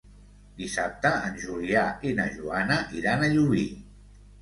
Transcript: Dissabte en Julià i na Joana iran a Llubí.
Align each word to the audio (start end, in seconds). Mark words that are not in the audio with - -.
Dissabte 0.61 1.11
en 1.27 1.37
Julià 1.45 1.85
i 2.13 2.17
na 2.23 2.27
Joana 2.41 2.83
iran 3.03 3.25
a 3.25 3.33
Llubí. 3.39 3.71